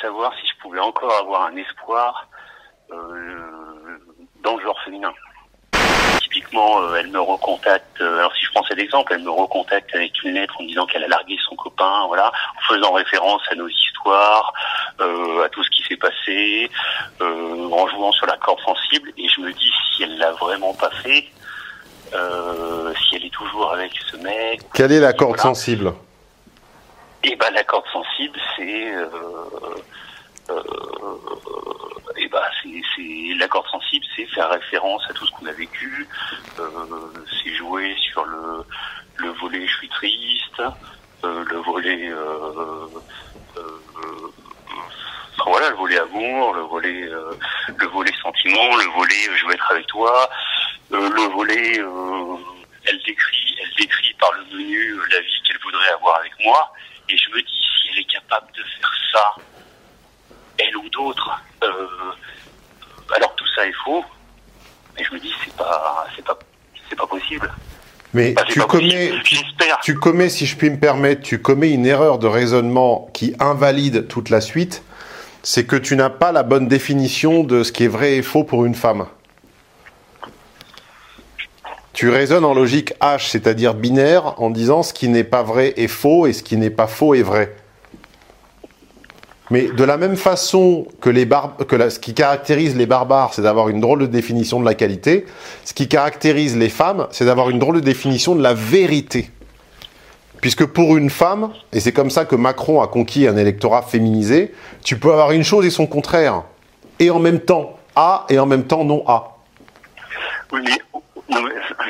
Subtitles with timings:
[0.00, 2.28] savoir si je pouvais encore avoir un espoir
[2.90, 3.98] euh,
[4.42, 5.12] dans le genre féminin.
[6.20, 8.00] Typiquement, euh, elle me recontacte.
[8.00, 10.86] euh, alors si je prends cet exemple, elle me recontacte avec une lettre en disant
[10.86, 14.52] qu'elle a largué son copain, voilà, en faisant référence à nos histoires,
[15.00, 16.70] euh, à tout ce qui s'est passé,
[17.20, 19.10] euh, en jouant sur la corde sensible.
[19.16, 21.24] Et je me dis si elle l'a vraiment pas fait,
[22.14, 24.60] euh, si elle est toujours avec ce mec.
[24.74, 25.42] Quelle est la corde Voilà.
[25.42, 25.92] sensible?
[27.24, 29.06] Et ben la corde sensible, c'est euh,
[30.50, 30.62] euh,
[32.16, 36.06] et ben c'est la corde sensible, c'est faire référence à tout ce qu'on a vécu,
[36.60, 36.64] euh,
[37.42, 38.64] c'est jouer sur le
[39.16, 40.62] le volet je suis triste,
[41.24, 42.86] euh, le volet euh,
[43.56, 44.32] euh,
[45.44, 47.10] voilà le volet amour, le volet
[47.76, 50.30] le volet sentiment, le volet je veux être avec toi,
[50.90, 51.82] le volet
[52.84, 56.72] elle décrit elle décrit par le menu la vie qu'elle voudrait avoir avec moi
[57.08, 59.34] et je me dis si elle est capable de faire ça
[60.58, 61.86] elle ou d'autres euh,
[63.16, 64.04] alors tout ça est faux
[64.96, 66.38] et je me dis c'est pas c'est pas
[66.88, 67.50] c'est pas possible
[68.14, 69.12] Mais tu commets,
[69.82, 74.08] tu commets, si je puis me permettre, tu commets une erreur de raisonnement qui invalide
[74.08, 74.82] toute la suite.
[75.42, 78.44] C'est que tu n'as pas la bonne définition de ce qui est vrai et faux
[78.44, 79.06] pour une femme.
[81.98, 85.88] Tu raisonnes en logique H, c'est-à-dire binaire, en disant ce qui n'est pas vrai est
[85.88, 87.56] faux et ce qui n'est pas faux est vrai.
[89.50, 93.98] Mais de la même façon que, ce qui caractérise les barbares, c'est d'avoir une drôle
[93.98, 95.26] de définition de la qualité,
[95.64, 99.32] ce qui caractérise les femmes, c'est d'avoir une drôle de définition de la vérité.
[100.40, 104.54] Puisque pour une femme, et c'est comme ça que Macron a conquis un électorat féminisé,
[104.84, 106.44] tu peux avoir une chose et son contraire.
[107.00, 109.34] Et en même temps A et en même temps non A.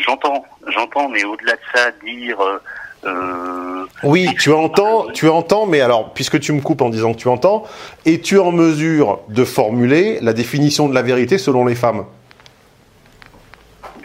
[0.04, 2.58] j'entends j'entends mais au-delà de ça dire euh,
[3.04, 7.18] euh, Oui, tu entends, tu entends, mais alors, puisque tu me coupes en disant que
[7.18, 7.64] tu entends,
[8.06, 12.04] es-tu en mesure de formuler la définition de la vérité selon les femmes?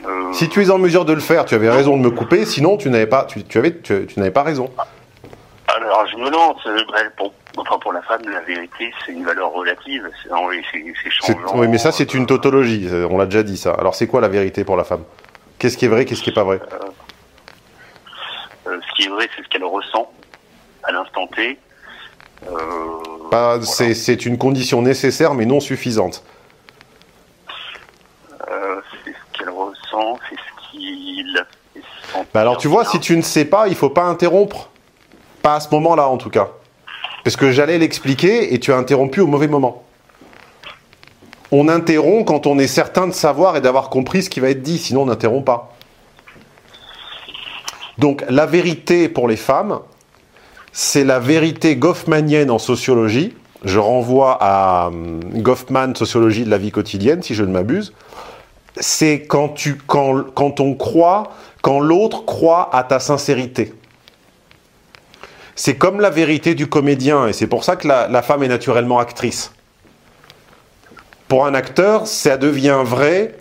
[0.05, 2.45] Euh, Si tu es en mesure de le faire, tu avais raison de me couper,
[2.45, 4.69] sinon tu n'avais pas, tu, tu avais, tu, tu n'avais pas raison.
[5.67, 6.61] Alors, je me lance.
[6.67, 10.07] euh, bref, pour, enfin, pour la femme, la vérité, c'est une valeur relative.
[10.23, 11.55] C'est changeant.
[11.55, 12.87] Oui, mais ça, c'est une tautologie.
[13.09, 13.71] On l'a déjà dit, ça.
[13.73, 15.03] Alors, c'est quoi la vérité pour la femme?
[15.59, 16.59] Qu'est-ce qui est vrai, qu'est-ce qui est pas vrai
[18.67, 20.11] Euh, ce qui est vrai, c'est ce qu'elle ressent
[20.83, 21.57] à l'instant T.
[22.47, 22.57] Euh,
[23.31, 23.61] voilà.
[23.61, 26.23] c'est, une condition nécessaire, mais non suffisante.
[28.49, 31.45] Euh, c'est ce qu'elle ressent, c'est ce qu'il.
[32.33, 34.69] Bah alors, tu vois, si tu ne sais pas, il faut pas interrompre.
[35.41, 36.49] Pas à ce moment-là, en tout cas.
[37.23, 39.83] Parce que j'allais l'expliquer et tu as interrompu au mauvais moment.
[41.55, 44.63] On interrompt quand on est certain de savoir et d'avoir compris ce qui va être
[44.63, 45.75] dit, sinon on n'interrompt pas.
[47.99, 49.79] Donc la vérité pour les femmes,
[50.71, 53.35] c'est la vérité goffmanienne en sociologie.
[53.63, 57.93] Je renvoie à hum, Goffman, Sociologie de la vie quotidienne, si je ne m'abuse.
[58.77, 59.53] C'est quand,
[59.85, 63.75] quand, quand on croit, quand l'autre croit à ta sincérité.
[65.53, 68.47] C'est comme la vérité du comédien, et c'est pour ça que la, la femme est
[68.47, 69.51] naturellement actrice.
[71.33, 73.33] Pour un acteur, ça devient vrai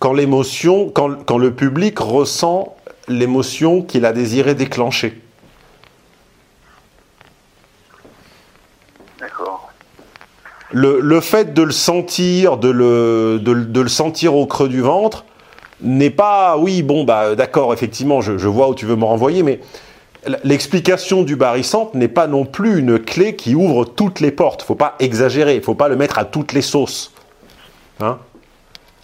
[0.00, 2.76] quand l'émotion, quand, quand le public ressent
[3.08, 5.18] l'émotion qu'il a désiré déclencher.
[9.18, 9.72] D'accord.
[10.72, 14.68] Le, le fait de le sentir, de le, de, le- de le sentir au creux
[14.68, 15.24] du ventre,
[15.80, 19.42] n'est pas, oui, bon, bah, d'accord, effectivement, je, je vois où tu veux me renvoyer,
[19.42, 19.60] mais
[20.44, 24.60] l'explication du barycentre n'est pas non plus une clé qui ouvre toutes les portes.
[24.60, 27.14] Faut pas exagérer, il faut pas le mettre à toutes les sauces.
[28.00, 28.18] Hein?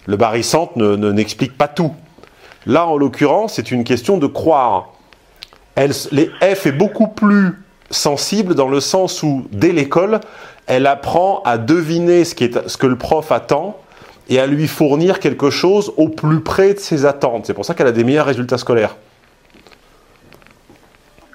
[0.05, 1.93] Le barycentre ne, ne- n'explique pas tout.
[2.65, 4.89] Là, en l'occurrence, c'est une question de croire.
[5.75, 7.53] Elle, les F est beaucoup plus
[7.91, 10.19] sensible dans le sens où, dès l'école,
[10.67, 13.77] elle apprend à deviner ce, qui est, ce que le prof attend
[14.29, 17.45] et à lui fournir quelque chose au plus près de ses attentes.
[17.45, 18.95] C'est pour ça qu'elle a des meilleurs résultats scolaires.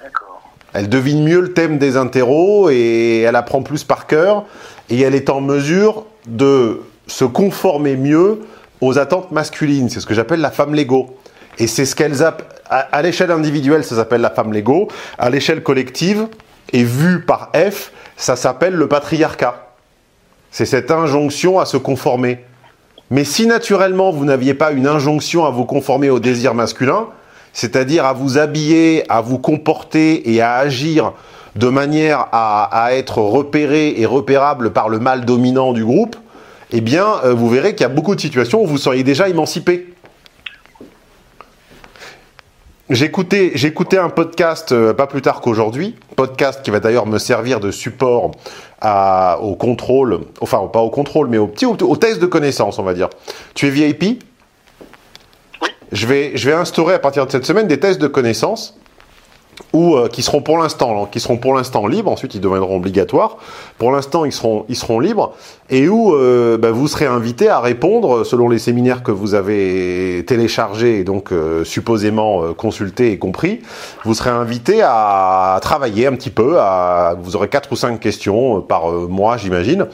[0.02, 0.42] D'accord.
[0.72, 4.44] Elle devine mieux le thème des interros et elle apprend plus par cœur
[4.88, 6.80] et elle est en mesure de
[7.10, 8.40] se conformer mieux
[8.80, 9.88] aux attentes masculines.
[9.90, 11.16] C'est ce que j'appelle la femme Lego.
[11.58, 14.88] Et c'est ce qu'elles app- à, à l'échelle individuelle, ça s'appelle la femme Lego.
[15.18, 16.28] À l'échelle collective
[16.72, 19.66] et vue par F, ça s'appelle le patriarcat.
[20.50, 22.38] C'est cette injonction à se conformer.
[23.10, 27.06] Mais si naturellement vous n'aviez pas une injonction à vous conformer au désir masculin,
[27.52, 31.12] c'est-à-dire à vous habiller, à vous comporter et à agir
[31.56, 36.14] de manière à, à être repéré et repérable par le mâle dominant du groupe,
[36.72, 39.28] eh bien, euh, vous verrez qu'il y a beaucoup de situations où vous seriez déjà
[39.28, 39.92] émancipé.
[42.88, 47.60] J'écoutais, j'écoutais un podcast euh, pas plus tard qu'aujourd'hui, podcast qui va d'ailleurs me servir
[47.60, 48.32] de support
[48.80, 52.80] à, au contrôle, enfin pas au contrôle, mais au petit, au, au test de connaissance,
[52.80, 53.08] on va dire.
[53.54, 54.24] Tu es VIP
[55.62, 55.68] Oui.
[55.92, 58.79] Je vais, je vais instaurer à partir de cette semaine des tests de connaissance
[59.72, 62.10] ou euh, qui seront pour l'instant qui seront pour l'instant libres.
[62.10, 63.36] Ensuite, ils deviendront obligatoires.
[63.78, 65.32] Pour l'instant, ils seront ils seront libres
[65.68, 70.24] et où euh, bah, vous serez invité à répondre selon les séminaires que vous avez
[70.26, 73.60] téléchargés et donc euh, supposément euh, consultés et compris.
[74.04, 76.58] Vous serez invité à travailler un petit peu.
[76.58, 79.86] À, vous aurez quatre ou cinq questions euh, par euh, mois, j'imagine,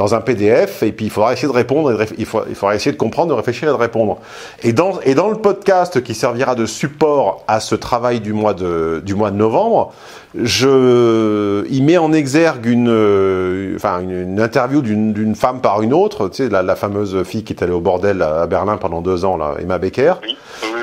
[0.00, 0.82] dans un PDF.
[0.82, 1.92] Et puis il faudra essayer de répondre.
[2.16, 4.16] Il, faudra, il faudra essayer de comprendre, de réfléchir et de répondre.
[4.62, 8.54] Et dans et dans le podcast qui servira de support à ce travail du mois
[8.54, 9.92] de du mois de novembre,
[10.34, 15.92] je, il met en exergue une, euh, enfin une, une interview d'une femme par une
[15.92, 19.00] autre, tu sais la, la fameuse fille qui est allée au bordel à Berlin pendant
[19.00, 20.14] deux ans, là, Emma Becker.
[20.22, 20.36] Oui.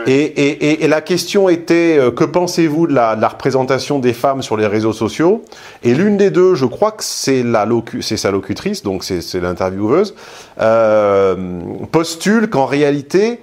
[0.06, 4.00] Et, et, et, et la question était euh, que pensez-vous de la, de la représentation
[4.00, 5.44] des femmes sur les réseaux sociaux?
[5.84, 10.16] Et l'une des deux, je crois que c'est sa locutrice, donc c'est c'est l'intervieweuse,
[10.62, 11.36] euh,
[11.92, 13.42] postule qu'en réalité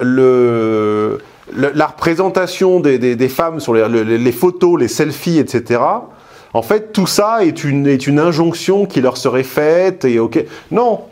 [0.00, 1.18] le,
[1.54, 5.80] la représentation des, femmes sur les, photos, les selfies, etc.
[6.52, 10.44] En fait, tout ça est une, injonction qui leur serait faite et ok.
[10.70, 11.02] Non,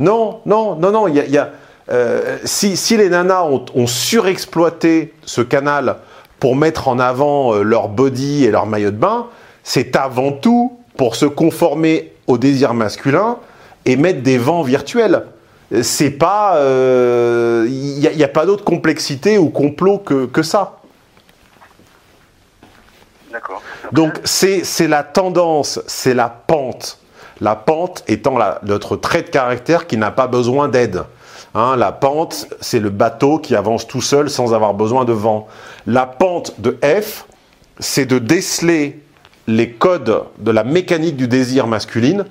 [0.00, 1.08] non, non, non, non.
[1.08, 1.50] Y a,
[1.90, 5.96] euh, si, si les nanas ont, ont surexploité ce canal
[6.40, 9.26] pour mettre en avant euh, leur body et leur maillot de bain,
[9.62, 13.38] c'est avant tout pour se conformer au désir masculin
[13.84, 15.22] et mettre des vents virtuels.
[15.82, 20.26] C'est pas, euh, il n'y a, il y a pas d'autre complexité ou complot que,
[20.26, 20.78] que ça.
[23.32, 23.60] D'accord.
[23.92, 27.00] Donc c'est c'est la tendance, c'est la pente.
[27.40, 31.02] La pente étant la, notre trait de caractère qui n'a pas besoin d'aide.
[31.54, 35.48] Hein, la pente, c'est le bateau qui avance tout seul sans avoir besoin de vent.
[35.86, 37.26] La pente de F,
[37.78, 39.02] c'est de déceler
[39.46, 42.24] les codes de la mécanique du désir masculine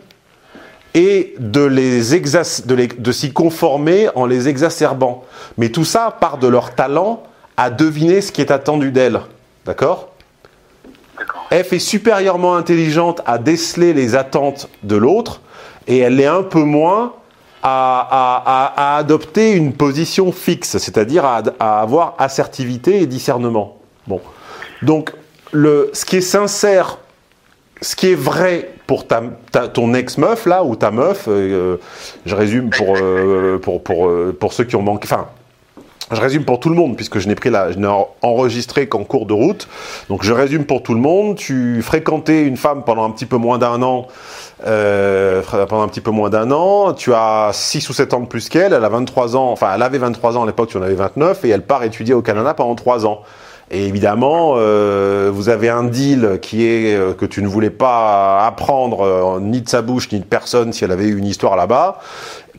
[0.95, 5.24] et de les exas- de, s'y conformer en les exacerbant.
[5.57, 7.21] Mais tout ça part de leur talent
[7.57, 9.19] à deviner ce qui est attendu d'elles.
[9.65, 10.09] D'accord.
[11.51, 15.42] F est supérieurement intelligente à déceler les attentes de l'autre
[15.88, 17.13] et elle est un peu moins
[17.62, 23.77] à, à- à- à adopter une position fixe, c'est-à-dire à, à avoir assertivité et discernement.
[24.07, 24.21] Bon.
[24.81, 25.13] Donc,
[25.51, 27.00] le, ce qui est sincère,
[27.81, 29.22] ce qui est vrai pour ta,
[29.74, 31.78] ton ex-meuf, là, ou ta meuf, euh,
[32.26, 35.08] je résume pour, euh, pour, pour, euh, pour ceux qui ont manqué.
[35.12, 35.26] Enfin,
[36.12, 38.88] je résume pour tout le monde, puisque je n'ai pris la, je n'ai en- enregistré
[38.88, 39.68] qu'en cours de route.
[40.10, 41.36] Donc je résume pour tout le monde.
[41.36, 44.06] Tu fréquentais une femme pendant un petit peu moins d'un an,
[44.64, 46.94] pendant un petit peu moins d'un an.
[46.94, 48.74] Tu as 6 ou 7 ans de plus qu'elle.
[48.74, 51.44] Elle a 23 ans, enfin elle avait 23 ans à l'époque, tu en avais 29,
[51.46, 53.22] et elle part étudier au Canada pendant 3 ans.
[53.72, 58.46] Et évidemment, euh, vous avez un deal qui est euh, que tu ne voulais pas
[58.46, 61.56] apprendre euh, ni de sa bouche ni de personne si elle avait eu une histoire
[61.56, 62.00] là-bas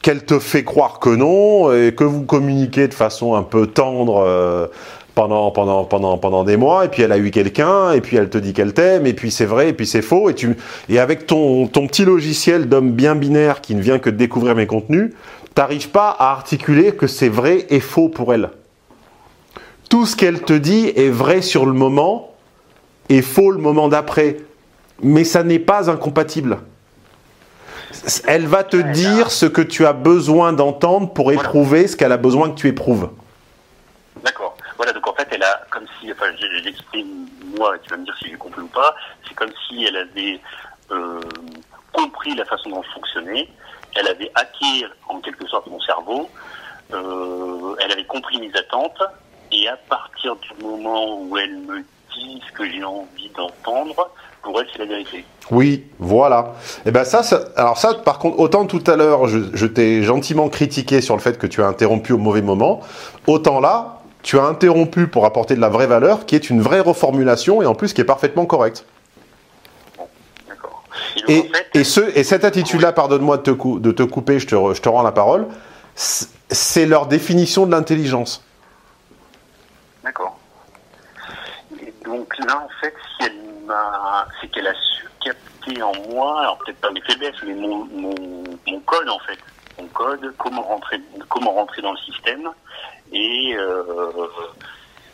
[0.03, 4.23] qu'elle te fait croire que non et que vous communiquez de façon un peu tendre
[4.25, 4.67] euh,
[5.15, 8.29] pendant pendant pendant pendant des mois et puis elle a eu quelqu'un et puis elle
[8.29, 10.57] te dit qu'elle t'aime et puis c'est vrai et puis c'est faux et tu
[10.89, 14.55] et avec ton ton petit logiciel d'homme bien binaire qui ne vient que de découvrir
[14.55, 15.13] mes contenus,
[15.55, 18.51] t'arrives pas à articuler que c'est vrai et faux pour elle.
[19.89, 22.35] Tout ce qu'elle te dit est vrai sur le moment
[23.09, 24.39] et faux le moment d'après,
[25.03, 26.59] mais ça n'est pas incompatible.
[28.27, 32.17] Elle va te dire ce que tu as besoin d'entendre pour éprouver ce qu'elle a
[32.17, 33.11] besoin que tu éprouves.
[34.25, 34.57] D'accord.
[34.77, 37.27] Voilà, donc en fait, elle a, comme si, enfin, je, je l'exprime
[37.57, 38.95] moi, et tu vas me dire si j'ai compris ou pas,
[39.27, 40.41] c'est comme si elle avait
[40.91, 41.21] euh,
[41.93, 43.49] compris la façon dont je fonctionnais,
[43.95, 46.29] elle avait hacké en quelque sorte mon cerveau,
[46.93, 49.03] euh, elle avait compris mes attentes,
[49.53, 51.79] et à partir du moment où elle me
[52.15, 54.11] dit ce que j'ai envie d'entendre,
[54.43, 55.25] pour elle, c'est la vérité.
[55.51, 56.55] Oui, voilà.
[56.85, 60.03] Et ben ça, ça- alors ça, par contre, autant tout à l'heure, je, je t'ai
[60.03, 62.81] gentiment critiqué sur le fait que tu as interrompu au mauvais moment,
[63.27, 66.81] autant là, tu as interrompu pour apporter de la vraie valeur, qui est une vraie
[66.81, 68.85] reformulation et en plus qui est parfaitement correcte.
[71.75, 74.81] Et ce, et cette attitude-là, pardonne-moi de, te de te couper, je te, re- je
[74.81, 75.47] te rends la parole,
[75.95, 78.45] c'est leur définition de l'intelligence.
[80.07, 80.39] D'accord.
[81.83, 86.43] Et donc là, en fait, si elle m'a, c'est qu'elle a su capter en moi,
[86.43, 88.15] alors peut-être pas mes faiblesses, mais mon, mon,
[88.69, 89.39] mon code en fait,
[89.81, 92.49] mon code, comment rentrer, comment rentrer dans le système,
[93.13, 94.13] et euh,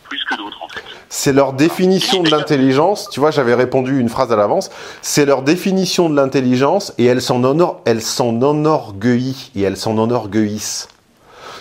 [0.02, 0.84] plus que d'autres en fait.
[1.08, 3.08] C'est leur définition de l'intelligence.
[3.08, 4.70] Tu vois, j'avais répondu une phrase à l'avance.
[5.00, 9.96] C'est leur définition de l'intelligence et elles s'en honor- elles s'en enorgueillissent et elles s'en
[9.96, 10.88] enorgueillissent.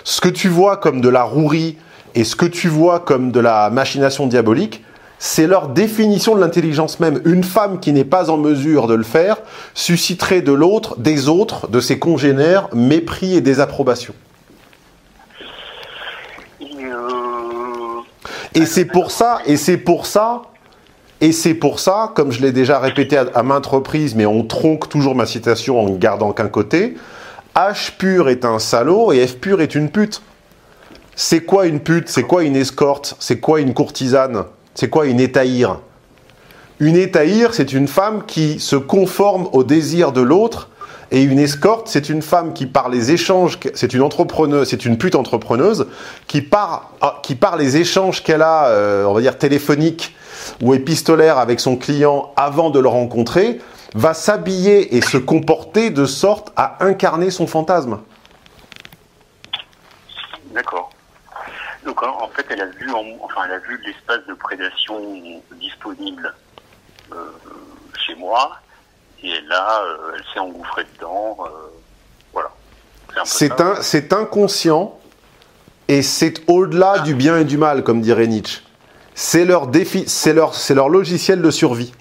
[0.04, 1.78] Ce que tu vois comme de la rouerie
[2.15, 4.84] Et ce que tu vois comme de la machination diabolique,
[5.20, 7.22] c'est leur définition de l'intelligence même.
[7.25, 9.38] Une femme qui n'est pas en mesure de le faire
[9.74, 14.13] susciterait de l'autre, des autres, de ses congénères, mépris et désapprobation.
[18.53, 20.41] Et c'est pour ça, et c'est pour ça,
[21.22, 24.89] et c'est pour ça, comme je l'ai déjà répété à, maintes reprises, mais on tronque
[24.89, 26.96] toujours ma citation en gardant qu'un côté,
[27.56, 30.22] H pur est un salaud et F pur est une pute.
[31.24, 32.10] C'est quoi une pute?
[32.10, 33.16] C'est quoi une escorte?
[33.20, 34.46] C'est quoi une courtisane?
[34.74, 35.78] C'est quoi une étaïre?
[36.80, 40.70] Une étaïre, c'est une femme qui se conforme au désir de l'autre
[41.12, 44.98] et une escorte, c'est une femme qui par les échanges, c'est une entrepreneuse, c'est une
[44.98, 45.86] pute entrepreneuse
[46.25, 50.16] qui par, ah, qui par les échanges qu'elle a, euh, on va dire téléphoniques
[50.60, 53.60] ou épistolaires avec son client avant de le rencontrer,
[53.94, 58.00] va s'habiller et se comporter de sorte à incarner son fantasme.
[60.56, 60.90] D'accord.
[62.01, 62.91] Donc en fait, elle a vu,
[63.22, 65.00] enfin, elle a vu l'espace de prédation
[65.60, 66.34] disponible
[67.12, 67.15] euh,
[68.05, 68.58] chez moi
[69.24, 71.38] et là, euh, elle s'est engouffrée dedans.
[71.41, 71.50] Euh,
[72.34, 72.51] voilà.
[73.25, 74.98] C'est inconscient
[75.88, 78.62] et c'est au-delà du bien et du mal, comme dirait Nietzsche.
[79.13, 81.93] C'est leur défi, c'est leur, c'est leur logiciel de survie.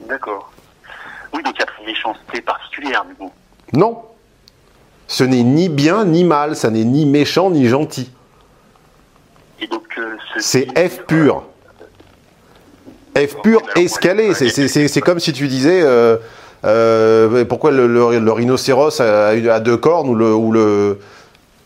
[0.00, 0.52] D'accord.
[1.32, 3.32] Oui, donc il y a une méchanceté particulière, du coup.
[3.72, 4.02] Non.
[5.06, 8.10] Ce n'est ni bien ni mal, ça n'est ni méchant ni gentil.
[9.98, 11.44] Euh, c'est F pur.
[13.16, 14.34] F pur escalé.
[14.34, 16.16] C'est comme si tu disais euh,
[16.64, 20.98] euh, pourquoi le, rhinocéros a, deux cornes ou le, ou le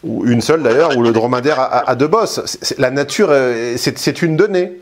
[0.02, 2.40] ou une seule d'ailleurs, ou le dromadaire a, deux bosses.
[2.78, 4.80] la nature, euh, c'est une donnée.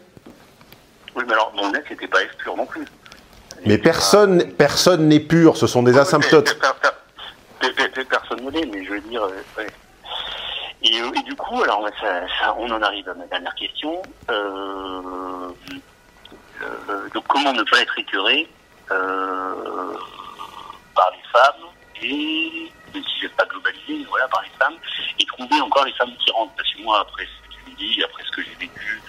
[1.17, 2.85] Oui, mais alors mon net c'était pas F pur non plus.
[3.67, 5.57] Mais personne, personne n'est pur.
[5.57, 6.57] Ce sont des asymptotes.
[8.09, 9.29] Personne ne l'est, mais je veux dire.
[10.83, 11.85] Et, du coup, alors
[12.59, 14.01] on en arrive à ma dernière question.
[14.31, 15.49] Euh,
[16.63, 18.49] euh, donc comment ne pas être écœuré
[18.91, 19.95] euh,
[20.95, 21.71] par les femmes
[22.03, 24.75] et même si je vais pas globaliser, voilà, par les femmes,
[25.19, 26.53] et trouver encore les femmes qui rentrent?
[26.57, 29.03] Parce que moi, après ce que tu me dis, après ce que j'ai vécu.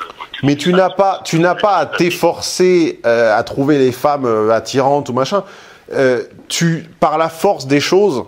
[0.00, 0.04] Euh,
[0.42, 5.14] mais tu n'as pas, tu n'as pas à t'efforcer à trouver les femmes attirantes ou
[5.14, 5.42] machin.
[6.48, 8.24] tu, par la force des choses,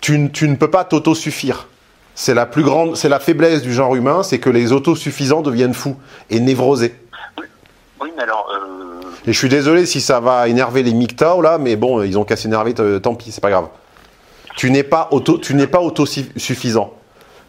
[0.00, 1.68] tu, tu ne peux pas t'autosuffire.
[2.20, 5.72] C'est la plus grande, c'est la faiblesse du genre humain, c'est que les autosuffisants deviennent
[5.72, 5.94] fous
[6.30, 6.92] et névrosés.
[8.00, 8.50] Oui, mais alors.
[8.52, 9.06] Euh...
[9.24, 12.24] Et je suis désolé si ça va énerver les MGTOW là, mais bon, ils ont
[12.24, 13.68] qu'à s'énerver, tant pis, c'est pas grave.
[14.56, 16.92] Tu n'es pas auto, tu n'es pas autosuffisant.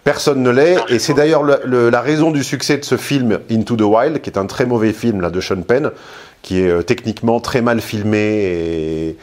[0.03, 3.81] Personne ne l'est, et c'est d'ailleurs la raison du succès de ce film Into the
[3.81, 5.89] Wild, qui est un très mauvais film là de Sean Penn,
[6.43, 9.17] qui est euh, techniquement très mal filmé et,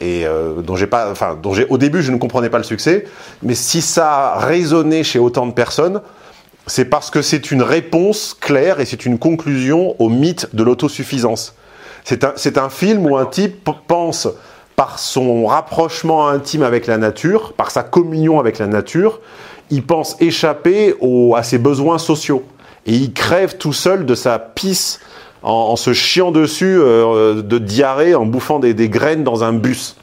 [0.00, 2.64] et euh, dont j'ai pas, enfin, dont j'ai au début je ne comprenais pas le
[2.64, 3.04] succès,
[3.42, 6.00] mais si ça a résonné chez autant de personnes,
[6.66, 11.54] c'est parce que c'est une réponse claire et c'est une conclusion au mythe de l'autosuffisance.
[12.04, 14.28] C'est un, un, film où un type pense,
[14.76, 19.20] par son rapprochement intime avec la nature, par sa communion avec la nature,
[19.70, 20.94] il pense échapper
[21.36, 22.44] à ses besoins sociaux.
[22.86, 25.00] Et il crève tout seul de sa pisse
[25.42, 29.96] en, se chiant dessus euh, de diarrhée, en bouffant des, graines dans un bus.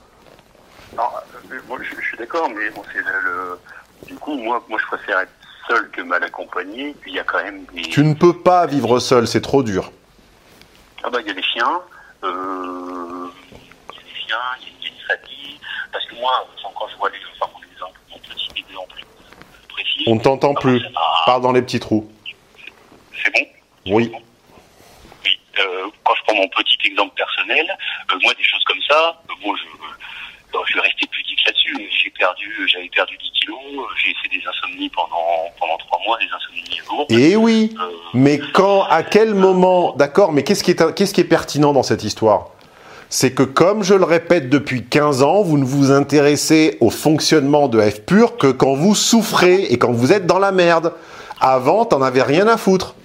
[0.96, 1.03] Non,
[1.51, 3.60] euh, moi, je, suis d'accord, mais bon, le,
[4.08, 5.32] du coup, moi, moi, je préfère être
[5.67, 6.96] seul que mal accompagné.
[7.01, 7.82] Puis il y a quand même des.
[7.84, 9.91] Tu ne peux pas vivre seul, c'est trop dur.
[11.03, 11.79] Ah bah il y a des chiens,
[12.24, 13.27] euh,
[13.91, 15.60] il y a des chiens, il y a une famille.
[15.91, 19.06] Parce que moi, quand je vois les enfin mon exemple, mon petit exemple
[19.70, 20.03] précis.
[20.08, 20.82] On t'entend plus.
[21.25, 22.10] Parle dans les petits trous.
[23.24, 23.46] C'est bon?
[23.86, 24.12] Oui.
[24.13, 24.22] Oui.
[25.60, 27.65] Euh, quand je prends mon petit exemple personnel,
[28.12, 29.67] euh, moi des choses comme ça, moi je
[30.67, 31.89] je vais rester pudique là-dessus.
[32.03, 33.60] J'ai perdu, j'avais perdu 10 kilos,
[34.03, 37.12] j'ai fait des insomnies pendant pendant trois mois, des insomnies lourdes.
[37.12, 37.75] Et eh oui.
[37.79, 41.74] Euh, mais quand, à quel moment, d'accord, mais qu'est-ce qui est qu'est-ce qui est pertinent
[41.74, 42.50] dans cette histoire?
[43.10, 47.70] C'est que comme je le répète depuis 15 ans, vous ne vous intéressez au fonctionnement
[47.70, 50.94] de F pur que quand vous souffrez et quand vous êtes dans la merde.
[51.39, 52.96] Avant, t'en avais rien à foutre.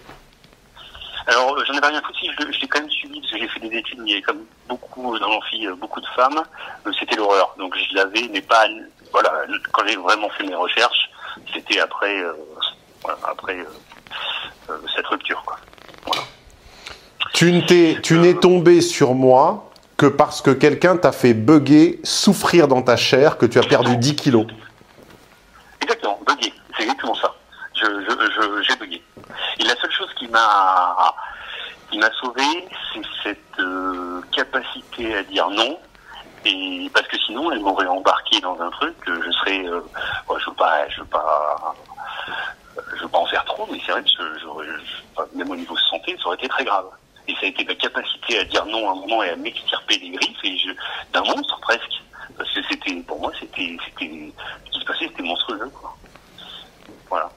[1.26, 4.00] Alors, j'en avais rien à foutre, je, l'ai quand même suivi, j'ai fait des études,
[4.00, 6.42] avait comme beaucoup dans l'amphi, euh, beaucoup de femmes,
[6.86, 7.54] euh, c'était l'horreur.
[7.58, 8.66] Donc je l'avais, mais pas,
[9.12, 9.32] voilà,
[9.72, 11.10] quand j'ai vraiment fait mes recherches,
[11.52, 12.32] c'était après, euh,
[13.28, 13.64] après
[14.94, 15.58] cette rupture, quoi.
[17.34, 22.68] Tu n'es, tu n'es tombé sur moi que parce que quelqu'un t'a fait bugger, souffrir
[22.68, 24.46] dans ta chair, que tu as perdu 10 kilos.
[25.80, 27.34] Exactement, bugger, c'est exactement ça.
[27.74, 29.02] Je, je, j'ai bugué.
[29.58, 31.14] Et la seule chose qui m'a
[31.92, 32.42] qui m'a sauvé,
[32.92, 35.78] c'est cette euh, capacité à dire non.
[36.44, 39.80] Et parce que sinon, elle m'aurait embarqué dans un truc que je serais, euh,
[40.38, 41.74] je veux pas, je veux pas,
[42.96, 46.16] je veux pas en faire trop, mais c'est vrai que je, même au niveau santé,
[46.18, 46.86] ça aurait été très grave.
[47.28, 49.98] Et ça a été ma capacité à dire non à un moment et à m'extirper
[49.98, 50.56] des griffes et
[51.12, 52.02] d'un monstre presque.
[52.36, 54.32] Parce que c'était, pour moi, c'était, c'était,
[54.64, 55.94] ce qui se passait, c'était monstrueux, quoi.
[57.08, 57.30] Voilà.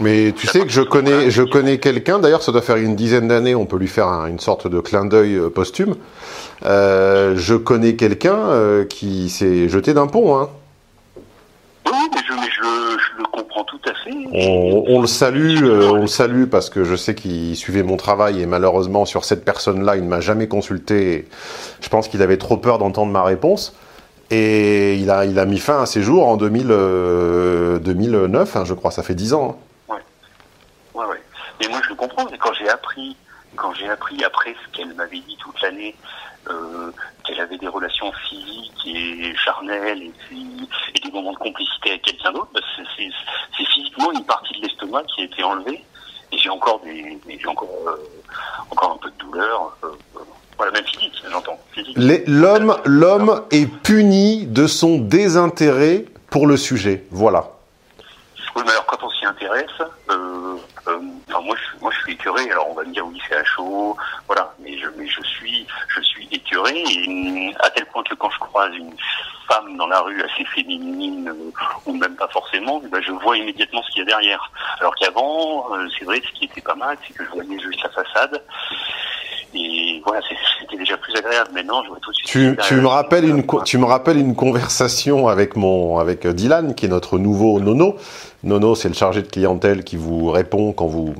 [0.00, 3.26] Mais tu sais que je connais, je connais quelqu'un, d'ailleurs ça doit faire une dizaine
[3.26, 5.96] d'années, on peut lui faire une sorte de clin d'œil euh, posthume.
[6.64, 10.36] Euh, je connais quelqu'un euh, qui s'est jeté d'un pont.
[10.36, 10.50] Hein.
[11.86, 14.14] Oui, mais, je, je, le comprends tout à fait.
[14.32, 18.46] On, le salue, on le salue parce que je sais qu'il suivait mon travail et
[18.46, 21.26] malheureusement sur cette personne-là, il ne m'a jamais consulté.
[21.80, 23.74] Je pense qu'il avait trop peur d'entendre ma réponse.
[24.30, 26.68] Et il a, il a mis fin à ses jours en 2000,
[27.82, 29.56] 2009, hein, je crois, ça fait 10 ans.
[29.58, 29.67] Hein.
[31.98, 32.26] Comprends.
[32.30, 33.16] Mais quand j'ai appris,
[33.56, 35.94] quand j'ai appris après ce qu'elle m'avait dit toute l'année,
[36.48, 36.90] euh,
[37.24, 40.34] qu'elle avait des relations physiques et charnelles et,
[40.94, 42.60] et des moments de complicité avec quelqu'un d'autre, bah,
[42.96, 45.84] c'est physiquement une partie de l'estomac qui a été enlevée.
[46.32, 47.96] Et j'ai encore des, j'ai encore, euh,
[48.70, 49.76] encore un peu de douleur.
[49.84, 49.88] Euh,
[50.56, 51.58] voilà, même physique, j'entends.
[51.96, 57.06] L'homme, l'homme est puni de son désintérêt pour le sujet.
[57.10, 57.48] Voilà.
[58.56, 59.66] Oui, mais alors quand on s'y intéresse,
[60.10, 60.56] euh,
[60.88, 62.52] euh, enfin moi je, moi je suis écœuré.
[62.52, 64.54] Alors on va me dire oui c'est à chaud, voilà.
[64.60, 68.38] Mais je, mais je suis, je suis écœuré et à tel point que quand je
[68.38, 68.94] croise une
[69.48, 71.52] femme dans la rue assez féminine euh,
[71.86, 74.50] ou même pas forcément, eh ben je vois immédiatement ce qu'il y a derrière.
[74.80, 77.82] Alors qu'avant, euh, c'est vrai, ce qui était pas mal, c'est que je voyais juste
[77.82, 78.42] la façade.
[79.54, 80.20] Et voilà,
[80.60, 81.50] c'était déjà plus agréable.
[81.54, 82.28] Maintenant, je vois tout de suite.
[82.28, 86.84] Tu, tu me rappelles une, tu me rappelles une conversation avec mon, avec Dylan, qui
[86.84, 87.96] est notre nouveau Nono.
[88.42, 91.14] Nono, c'est le chargé de clientèle qui vous répond quand vous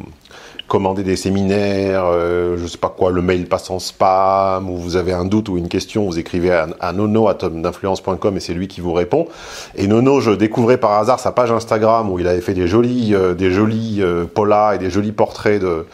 [0.68, 4.96] commandez des séminaires, euh, je sais pas quoi, le mail passe en spam, ou vous
[4.96, 8.80] avez un doute ou une question, vous écrivez à, à nono et c'est lui qui
[8.80, 9.26] vous répond.
[9.74, 13.14] Et Nono, je découvrais par hasard sa page Instagram où il avait fait des jolis,
[13.14, 15.86] euh, des jolis euh, polas et des jolis portraits de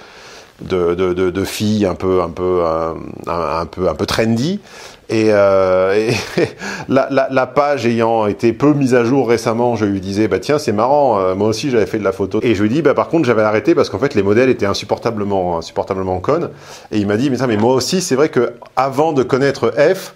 [0.61, 2.95] de, filles un peu un peu un,
[3.27, 4.61] un peu un peu trendy
[5.09, 6.11] et, euh,
[6.89, 10.73] la, page ayant été peu mise à jour récemment, je lui disais bah tiens c'est
[10.73, 12.41] marrant, euh, moi aussi j'avais fait de la photo.
[12.43, 14.67] Et je lui dis bah par contre j'avais arrêté parce qu'en fait les modèles étaient
[14.67, 16.51] insupportablement insupportablement connes.
[16.91, 19.73] Et il m'a dit mais ça mais moi aussi c'est vrai que avant de connaître
[19.77, 20.15] F,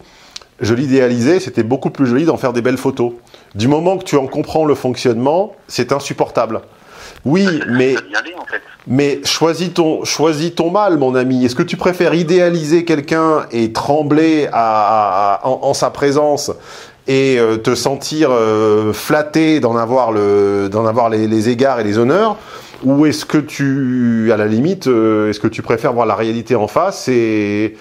[0.61, 3.13] je l'idéalisais, c'était beaucoup plus joli d'en faire des belles photos.
[3.55, 6.63] Du moment que tu en comprends le fonctionnement, c'est insupportable.
[7.25, 7.95] Oui, mais,
[8.87, 11.45] mais choisis ton, choisis ton mal, mon ami.
[11.45, 16.51] Est-ce que tu préfères idéaliser quelqu'un et trembler à, en, sa présence
[17.07, 21.85] et euh, te sentir euh, flatté d'en avoir, le, d'en avoir les, les, égards et
[21.85, 22.37] les honneurs
[22.85, 26.55] Ou est-ce que tu, à la limite, euh, est-ce que tu préfères voir la réalité
[26.55, 27.75] en face et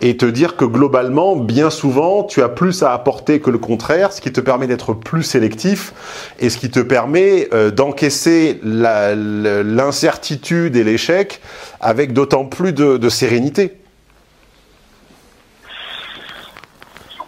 [0.00, 4.22] te dire que globalement, bien souvent, tu as plus à apporter que le contraire, ce
[4.22, 5.92] qui te permet d'être plus sélectif
[6.38, 11.42] et ce qui te permet euh, d'encaisser l'incertitude et l'échec
[11.80, 13.76] avec d'autant plus de, sérénité?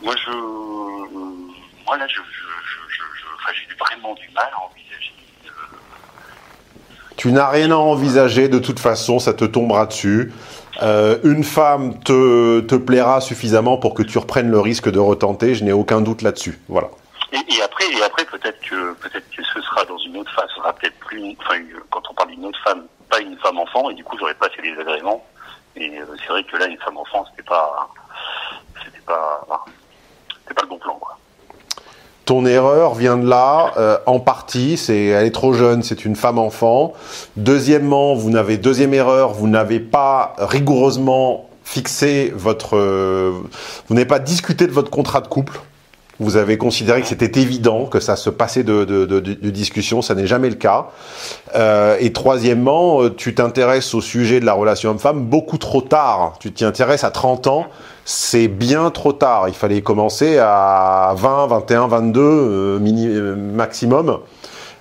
[0.03, 0.31] Moi, je,
[1.85, 2.21] moi là, j'ai
[3.79, 4.47] vraiment du mal.
[4.47, 4.80] Euh,
[7.21, 10.33] tu n'as rien à envisager de toute façon, ça te tombera dessus.
[10.81, 15.63] Euh, une femme te, plaira suffisamment pour que tu reprennes le risque de retenter, je
[15.63, 16.59] n'ai aucun doute là-dessus.
[16.69, 16.89] Voilà.
[17.33, 20.63] Et, après, et après peut-être que peut-être que ce sera dans une autre phase, ce
[20.63, 23.95] sera peut-être plus, enfin, quand on parle d'une autre femme, pas une femme enfant, et
[23.95, 25.23] du coup j'aurais pas les agréments.
[25.77, 27.87] Et euh, c'est vrai que là, une femme enfant, c'était pas,
[28.83, 29.47] c'était pas,
[30.41, 31.19] c'était pas le bon plan, quoi
[32.31, 36.15] ton erreur vient de là, euh, en partie, c'est elle est trop jeune, c'est une
[36.15, 36.93] femme enfant.
[37.37, 43.33] Deuxièmement, vous n'avez deuxième erreur, vous n'avez pas rigoureusement fixé votre, euh,
[43.89, 45.59] vous n'avez pas discuté de votre contrat de couple.
[46.21, 50.29] Vous avez considéré que c'était évident que ça se passait de, de, discussion, ça n'est
[50.29, 50.87] jamais le cas.
[51.57, 56.35] Euh, et troisièmement, tu t'intéresses au sujet de la relation homme-femme beaucoup trop tard.
[56.39, 57.67] Tu t'y intéresses à 30 ans,
[58.11, 59.49] c'est bien trop tard.
[59.49, 64.21] Il fallait commencer à 20, 21, 22 mini, euh, maximum.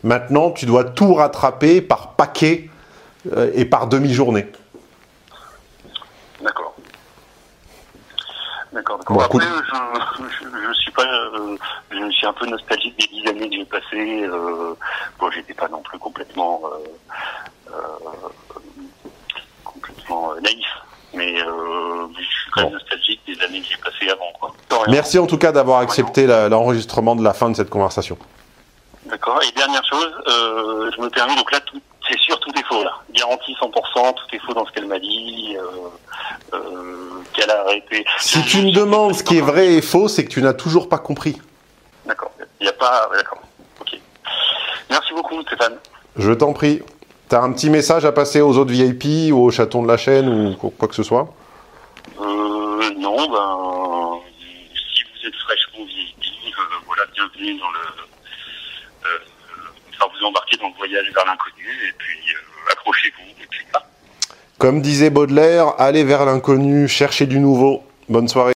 [0.03, 2.71] Maintenant, tu dois tout rattraper par paquet
[3.31, 4.51] euh, et par demi-journée.
[6.41, 6.73] D'accord.
[8.73, 8.99] D'accord.
[9.07, 11.55] Bon, Après, je, je, je, suis pas, euh,
[11.91, 14.23] je suis un peu nostalgique des dix années que j'ai passées.
[14.23, 14.73] Euh,
[15.19, 16.61] bon, j'étais pas non plus complètement,
[19.63, 20.65] complètement naïf
[21.19, 24.31] mais euh, je suis très nostalgique des années que j'ai passées avant.
[24.39, 24.53] Quoi.
[24.87, 28.17] Merci en tout cas d'avoir accepté l'enregistrement de la fin de cette conversation.
[29.05, 29.41] D'accord.
[29.43, 31.59] Et dernière chose, euh, je me permets, donc là,
[32.07, 32.93] c'est sûr, tout est faux là.
[33.11, 38.05] Garantie 100%, tout est faux dans ce qu'elle m'a dit, euh, euh, qu'elle a arrêté.
[38.19, 40.87] Si tu me demandes ce qui est vrai et faux, c'est que tu n'as toujours
[40.87, 41.41] pas compris.
[42.05, 42.31] D'accord.
[42.59, 43.09] Il n'y a pas...
[43.13, 43.41] D'accord.
[43.81, 43.99] Ok.
[44.89, 45.77] Merci beaucoup, Stéphane.
[46.15, 46.81] Je t'en prie.
[47.29, 50.27] T'as un petit message à passer aux autres VIP ou aux chatons de la chaîne
[50.27, 51.31] ou quoi que ce soit?
[52.19, 54.19] Euh, Non, ben,
[54.73, 57.79] si vous êtes fraîchement VIP, euh, voilà, bienvenue dans le.
[59.05, 59.19] Euh,
[59.93, 63.83] enfin, vous embarquez dans le voyage vers l'inconnu et puis euh, accrochez-vous et puis là.
[64.57, 67.83] Comme disait Baudelaire, allez vers l'inconnu, cherchez du nouveau.
[68.09, 68.47] Bonne soirée.